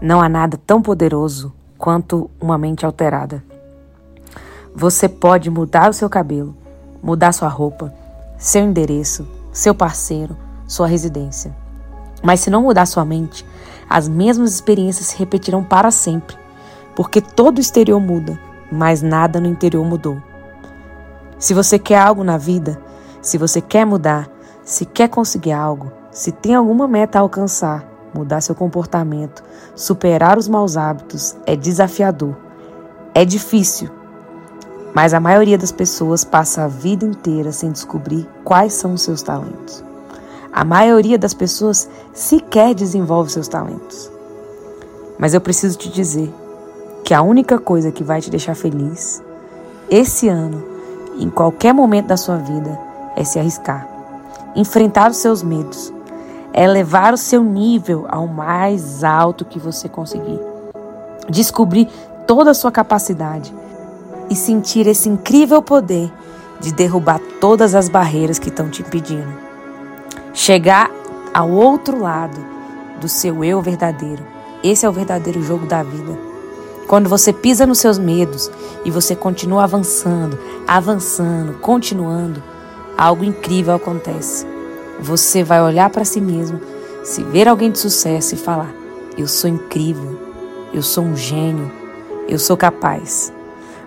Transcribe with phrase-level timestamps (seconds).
[0.00, 3.42] Não há nada tão poderoso quanto uma mente alterada.
[4.72, 6.56] Você pode mudar o seu cabelo,
[7.02, 7.92] mudar sua roupa,
[8.36, 10.36] seu endereço, seu parceiro,
[10.68, 11.52] sua residência.
[12.22, 13.44] Mas se não mudar sua mente,
[13.90, 16.36] as mesmas experiências se repetirão para sempre,
[16.94, 18.38] porque todo o exterior muda,
[18.70, 20.22] mas nada no interior mudou.
[21.40, 22.80] Se você quer algo na vida,
[23.20, 24.28] se você quer mudar,
[24.62, 29.42] se quer conseguir algo, se tem alguma meta a alcançar, mudar seu comportamento,
[29.74, 32.36] superar os maus hábitos é desafiador,
[33.14, 33.90] é difícil.
[34.94, 39.22] Mas a maioria das pessoas passa a vida inteira sem descobrir quais são os seus
[39.22, 39.84] talentos.
[40.52, 44.10] A maioria das pessoas sequer desenvolve seus talentos.
[45.18, 46.32] Mas eu preciso te dizer
[47.04, 49.22] que a única coisa que vai te deixar feliz
[49.90, 50.62] esse ano,
[51.18, 52.78] em qualquer momento da sua vida,
[53.16, 53.88] é se arriscar,
[54.54, 55.92] enfrentar os seus medos,
[56.52, 60.40] é levar o seu nível ao mais alto que você conseguir.
[61.28, 61.88] Descobrir
[62.26, 63.54] toda a sua capacidade
[64.30, 66.12] e sentir esse incrível poder
[66.60, 69.32] de derrubar todas as barreiras que estão te impedindo.
[70.34, 70.90] Chegar
[71.32, 72.38] ao outro lado
[73.00, 74.24] do seu eu verdadeiro.
[74.62, 76.18] Esse é o verdadeiro jogo da vida.
[76.88, 78.50] Quando você pisa nos seus medos
[78.84, 82.42] e você continua avançando, avançando, continuando,
[82.96, 84.57] algo incrível acontece.
[85.00, 86.60] Você vai olhar para si mesmo,
[87.04, 88.72] se ver alguém de sucesso e falar:
[89.16, 90.18] Eu sou incrível,
[90.74, 91.70] eu sou um gênio,
[92.28, 93.32] eu sou capaz.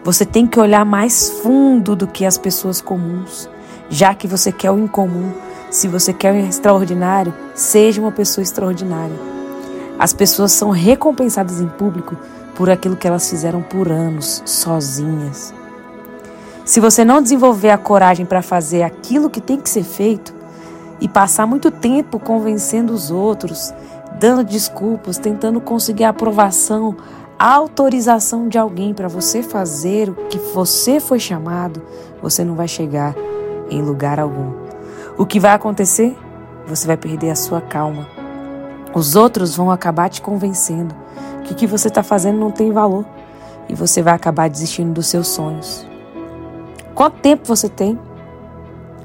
[0.03, 3.49] Você tem que olhar mais fundo do que as pessoas comuns,
[3.89, 5.31] já que você quer o incomum.
[5.69, 9.15] Se você quer o extraordinário, seja uma pessoa extraordinária.
[9.97, 12.17] As pessoas são recompensadas em público
[12.55, 15.53] por aquilo que elas fizeram por anos, sozinhas.
[16.65, 20.40] Se você não desenvolver a coragem para fazer aquilo que tem que ser feito,
[21.01, 23.73] e passar muito tempo convencendo os outros,
[24.19, 26.95] dando desculpas, tentando conseguir a aprovação,
[27.39, 31.81] a autorização de alguém para você fazer o que você foi chamado,
[32.21, 33.15] você não vai chegar
[33.67, 34.53] em lugar algum.
[35.17, 36.15] O que vai acontecer?
[36.67, 38.07] Você vai perder a sua calma.
[38.93, 40.93] Os outros vão acabar te convencendo
[41.43, 43.05] que o que você está fazendo não tem valor
[43.67, 45.87] e você vai acabar desistindo dos seus sonhos.
[46.93, 47.97] Quanto tempo você tem?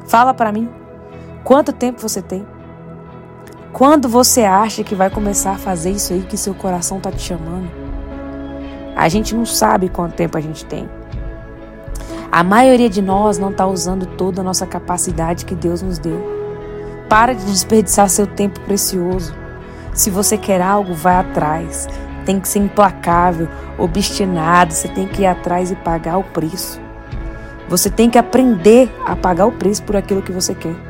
[0.06, 0.68] Fala para mim.
[1.46, 2.44] Quanto tempo você tem?
[3.72, 7.22] Quando você acha que vai começar a fazer isso aí que seu coração está te
[7.22, 7.70] chamando?
[8.96, 10.90] A gente não sabe quanto tempo a gente tem.
[12.32, 16.20] A maioria de nós não está usando toda a nossa capacidade que Deus nos deu.
[17.08, 19.32] Para de desperdiçar seu tempo precioso.
[19.94, 21.86] Se você quer algo, vai atrás.
[22.24, 23.48] Tem que ser implacável,
[23.78, 24.72] obstinado.
[24.72, 26.80] Você tem que ir atrás e pagar o preço.
[27.68, 30.85] Você tem que aprender a pagar o preço por aquilo que você quer.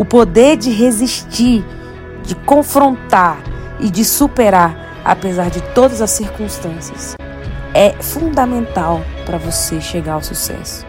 [0.00, 1.62] O poder de resistir,
[2.24, 3.36] de confrontar
[3.78, 4.74] e de superar,
[5.04, 7.14] apesar de todas as circunstâncias,
[7.74, 10.86] é fundamental para você chegar ao sucesso.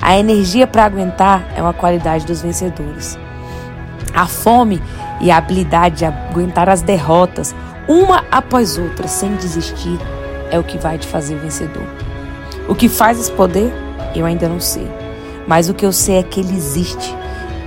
[0.00, 3.18] A energia para aguentar é uma qualidade dos vencedores.
[4.14, 4.82] A fome
[5.20, 7.54] e a habilidade de aguentar as derrotas,
[7.86, 9.98] uma após outra, sem desistir,
[10.50, 11.84] é o que vai te fazer vencedor.
[12.66, 13.70] O que faz esse poder,
[14.14, 14.90] eu ainda não sei.
[15.46, 17.14] Mas o que eu sei é que ele existe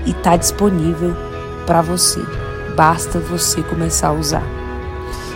[0.10, 1.16] e está disponível
[1.68, 2.20] para você.
[2.76, 4.44] Basta você começar a usar.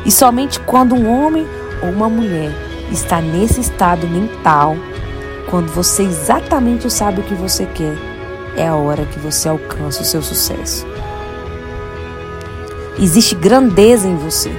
[0.03, 1.47] E somente quando um homem
[1.81, 2.51] ou uma mulher
[2.91, 4.75] está nesse estado mental,
[5.49, 7.95] quando você exatamente sabe o que você quer,
[8.57, 10.87] é a hora que você alcança o seu sucesso.
[12.99, 14.51] Existe grandeza em você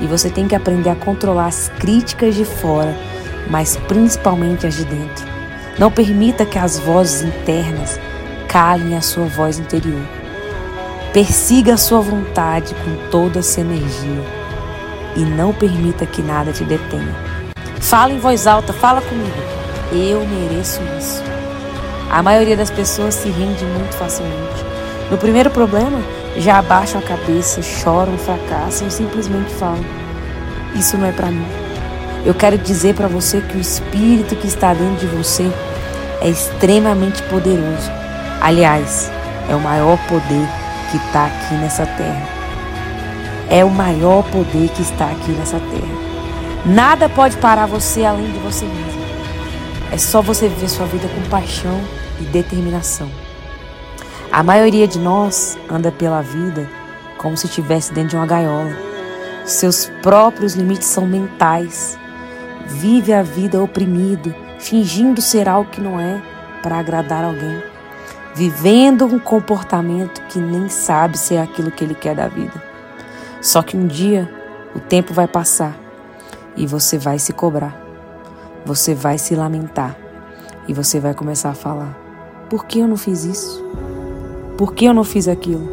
[0.00, 2.96] e você tem que aprender a controlar as críticas de fora,
[3.48, 5.24] mas principalmente as de dentro.
[5.78, 8.00] Não permita que as vozes internas
[8.54, 10.00] calem a sua voz interior.
[11.12, 14.22] Persiga a sua vontade com toda essa energia
[15.16, 17.16] e não permita que nada te detenha.
[17.80, 19.34] Fala em voz alta, fala comigo.
[19.90, 21.20] Eu mereço isso.
[22.08, 24.64] A maioria das pessoas se rende muito facilmente.
[25.10, 25.98] No primeiro problema,
[26.36, 29.84] já abaixam a cabeça, choram, fracassam e simplesmente falam:
[30.76, 31.46] Isso não é para mim.
[32.24, 35.50] Eu quero dizer para você que o espírito que está dentro de você
[36.20, 38.03] é extremamente poderoso
[38.44, 39.10] Aliás,
[39.48, 40.46] é o maior poder
[40.90, 42.28] que está aqui nessa terra.
[43.48, 45.94] É o maior poder que está aqui nessa terra.
[46.66, 49.02] Nada pode parar você além de você mesmo.
[49.90, 51.80] É só você viver sua vida com paixão
[52.20, 53.10] e determinação.
[54.30, 56.68] A maioria de nós anda pela vida
[57.16, 58.76] como se estivesse dentro de uma gaiola.
[59.46, 61.98] Seus próprios limites são mentais.
[62.66, 66.20] Vive a vida oprimido, fingindo ser algo que não é
[66.62, 67.73] para agradar alguém
[68.34, 72.62] vivendo um comportamento que nem sabe se é aquilo que ele quer da vida.
[73.40, 74.30] Só que um dia
[74.74, 75.78] O tempo vai passar
[76.56, 77.80] e você vai se cobrar.
[78.66, 79.96] Você vai se lamentar
[80.66, 81.96] e você vai começar a falar:
[82.50, 83.64] por que eu não fiz isso?
[84.58, 85.68] Por que eu não fiz aquilo?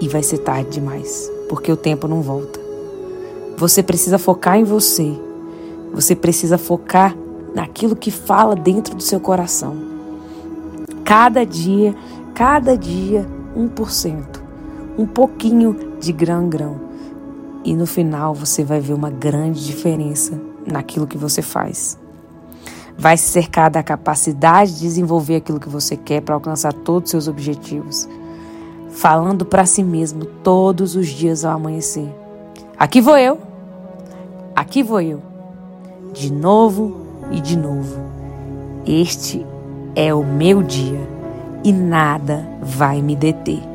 [0.00, 2.60] E vai ser tarde demais, porque o tempo não volta.
[3.56, 5.12] Você precisa focar em você.
[5.92, 7.16] Você precisa focar
[7.54, 9.91] naquilo que fala dentro do seu coração.
[11.04, 11.94] Cada dia,
[12.34, 13.26] cada dia,
[13.56, 14.40] 1%.
[14.96, 16.80] Um pouquinho de grão em grão.
[17.64, 21.98] E no final você vai ver uma grande diferença naquilo que você faz.
[22.96, 27.10] Vai se cercar da capacidade de desenvolver aquilo que você quer para alcançar todos os
[27.10, 28.08] seus objetivos.
[28.90, 32.08] Falando para si mesmo todos os dias ao amanhecer.
[32.78, 33.38] Aqui vou eu.
[34.54, 35.22] Aqui vou eu.
[36.12, 38.00] De novo e de novo.
[38.84, 39.46] Este
[39.94, 41.00] é o meu dia
[41.64, 43.71] e nada vai me deter.